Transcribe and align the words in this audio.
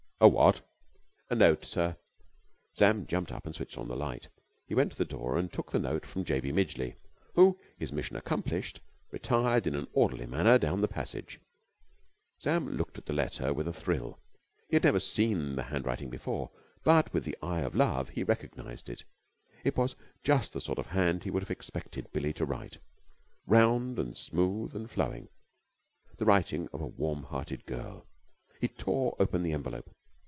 "A 0.23 0.27
what?" 0.27 0.61
"A 1.31 1.35
note, 1.35 1.65
sir." 1.65 1.97
Sam 2.75 3.07
jumped 3.07 3.31
up 3.31 3.47
and 3.47 3.55
switched 3.55 3.75
on 3.75 3.87
the 3.87 3.95
light. 3.95 4.27
He 4.67 4.75
went 4.75 4.91
to 4.91 4.97
the 4.99 5.03
door 5.03 5.35
and 5.35 5.51
took 5.51 5.71
the 5.71 5.79
note 5.79 6.05
from 6.05 6.23
J. 6.25 6.39
B. 6.39 6.51
Midgeley, 6.51 6.95
who, 7.33 7.57
his 7.79 7.91
mission 7.91 8.15
accomplished, 8.15 8.81
retired 9.11 9.65
in 9.65 9.73
an 9.73 9.87
orderly 9.93 10.27
manner 10.27 10.59
down 10.59 10.81
the 10.81 10.87
passage. 10.87 11.39
Sam 12.37 12.69
looked 12.77 12.99
at 12.99 13.07
the 13.07 13.13
letter 13.13 13.51
with 13.51 13.67
a 13.67 13.73
thrill. 13.73 14.19
He 14.69 14.75
had 14.75 14.83
never 14.83 14.99
seen 14.99 15.55
the 15.55 15.63
hand 15.63 15.87
writing 15.87 16.11
before, 16.11 16.51
but, 16.83 17.11
with 17.15 17.23
the 17.23 17.35
eye 17.41 17.61
of 17.61 17.73
love, 17.73 18.09
he 18.09 18.23
recognized 18.23 18.89
it. 18.89 19.03
It 19.65 19.75
was 19.75 19.95
just 20.23 20.53
the 20.53 20.61
sort 20.61 20.77
of 20.77 20.85
hand 20.85 21.23
he 21.23 21.31
would 21.31 21.41
have 21.41 21.49
expected 21.49 22.11
Billie 22.13 22.33
to 22.33 22.45
write, 22.45 22.77
round 23.47 23.97
and 23.97 24.15
smooth 24.15 24.75
and 24.75 24.87
flowing, 24.87 25.29
the 26.19 26.25
writing 26.25 26.67
of 26.71 26.79
a 26.79 26.85
warm 26.85 27.23
hearted 27.23 27.65
girl. 27.65 28.05
He 28.59 28.67
tore 28.67 29.15
open 29.19 29.41
the 29.41 29.53
envelope. 29.53 29.89